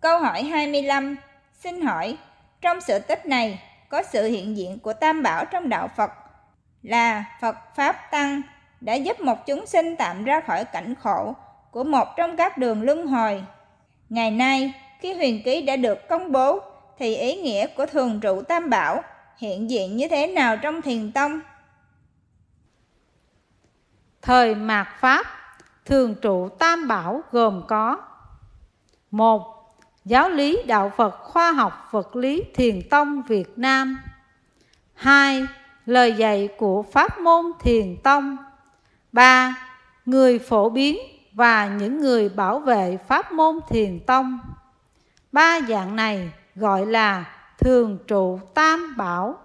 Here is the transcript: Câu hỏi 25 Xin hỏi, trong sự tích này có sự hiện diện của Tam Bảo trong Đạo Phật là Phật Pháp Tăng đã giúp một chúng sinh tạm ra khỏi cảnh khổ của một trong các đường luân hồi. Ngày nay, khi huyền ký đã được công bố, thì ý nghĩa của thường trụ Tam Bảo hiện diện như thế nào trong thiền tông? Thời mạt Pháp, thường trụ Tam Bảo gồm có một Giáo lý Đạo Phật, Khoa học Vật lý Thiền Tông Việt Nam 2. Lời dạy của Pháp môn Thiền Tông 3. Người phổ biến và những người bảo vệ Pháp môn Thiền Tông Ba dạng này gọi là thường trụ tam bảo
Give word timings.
Câu 0.00 0.18
hỏi 0.18 0.42
25 0.42 1.16
Xin 1.52 1.80
hỏi, 1.80 2.16
trong 2.60 2.80
sự 2.80 2.98
tích 2.98 3.26
này 3.26 3.62
có 3.88 4.02
sự 4.12 4.26
hiện 4.26 4.56
diện 4.56 4.78
của 4.78 4.92
Tam 4.92 5.22
Bảo 5.22 5.44
trong 5.44 5.68
Đạo 5.68 5.88
Phật 5.96 6.10
là 6.82 7.24
Phật 7.40 7.56
Pháp 7.76 8.10
Tăng 8.10 8.42
đã 8.80 8.94
giúp 8.94 9.20
một 9.20 9.46
chúng 9.46 9.66
sinh 9.66 9.96
tạm 9.96 10.24
ra 10.24 10.40
khỏi 10.40 10.64
cảnh 10.64 10.94
khổ 10.94 11.34
của 11.70 11.84
một 11.84 12.08
trong 12.16 12.36
các 12.36 12.58
đường 12.58 12.82
luân 12.82 13.06
hồi. 13.06 13.44
Ngày 14.08 14.30
nay, 14.30 14.72
khi 15.00 15.14
huyền 15.14 15.42
ký 15.44 15.62
đã 15.62 15.76
được 15.76 16.08
công 16.08 16.32
bố, 16.32 16.60
thì 16.98 17.16
ý 17.16 17.36
nghĩa 17.36 17.66
của 17.66 17.86
thường 17.86 18.20
trụ 18.20 18.42
Tam 18.42 18.70
Bảo 18.70 19.02
hiện 19.36 19.70
diện 19.70 19.96
như 19.96 20.08
thế 20.08 20.26
nào 20.26 20.56
trong 20.56 20.82
thiền 20.82 21.12
tông? 21.12 21.40
Thời 24.22 24.54
mạt 24.54 24.86
Pháp, 25.00 25.26
thường 25.84 26.14
trụ 26.22 26.48
Tam 26.48 26.88
Bảo 26.88 27.22
gồm 27.32 27.62
có 27.68 28.00
một 29.10 29.55
Giáo 30.06 30.30
lý 30.30 30.62
Đạo 30.66 30.92
Phật, 30.96 31.10
Khoa 31.10 31.52
học 31.52 31.88
Vật 31.90 32.16
lý 32.16 32.42
Thiền 32.54 32.88
Tông 32.90 33.22
Việt 33.22 33.58
Nam 33.58 33.98
2. 34.94 35.46
Lời 35.86 36.12
dạy 36.12 36.48
của 36.58 36.82
Pháp 36.82 37.18
môn 37.20 37.44
Thiền 37.60 37.96
Tông 38.02 38.36
3. 39.12 39.54
Người 40.04 40.38
phổ 40.38 40.70
biến 40.70 40.98
và 41.32 41.68
những 41.68 42.00
người 42.00 42.28
bảo 42.28 42.58
vệ 42.58 42.98
Pháp 43.08 43.32
môn 43.32 43.60
Thiền 43.68 44.00
Tông 44.06 44.38
Ba 45.32 45.60
dạng 45.68 45.96
này 45.96 46.30
gọi 46.54 46.86
là 46.86 47.24
thường 47.58 47.98
trụ 48.06 48.40
tam 48.54 48.96
bảo 48.96 49.38